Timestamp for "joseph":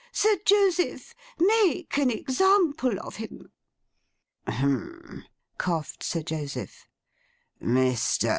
0.45-1.13, 6.23-6.87